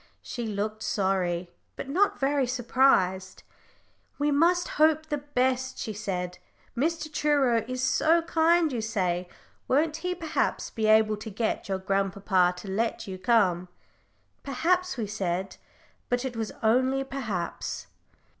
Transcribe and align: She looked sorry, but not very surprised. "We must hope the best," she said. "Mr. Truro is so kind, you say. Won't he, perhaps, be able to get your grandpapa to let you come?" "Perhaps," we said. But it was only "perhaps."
She 0.23 0.47
looked 0.47 0.81
sorry, 0.81 1.51
but 1.75 1.87
not 1.87 2.19
very 2.19 2.47
surprised. 2.47 3.43
"We 4.17 4.31
must 4.31 4.69
hope 4.81 5.05
the 5.05 5.19
best," 5.19 5.77
she 5.77 5.93
said. 5.93 6.39
"Mr. 6.75 7.13
Truro 7.13 7.63
is 7.67 7.83
so 7.83 8.23
kind, 8.23 8.71
you 8.73 8.81
say. 8.81 9.29
Won't 9.67 9.97
he, 9.97 10.15
perhaps, 10.15 10.71
be 10.71 10.87
able 10.87 11.17
to 11.17 11.29
get 11.29 11.69
your 11.69 11.77
grandpapa 11.77 12.55
to 12.61 12.67
let 12.67 13.05
you 13.05 13.19
come?" 13.19 13.67
"Perhaps," 14.41 14.97
we 14.97 15.05
said. 15.05 15.57
But 16.09 16.25
it 16.25 16.35
was 16.35 16.51
only 16.63 17.03
"perhaps." 17.03 17.85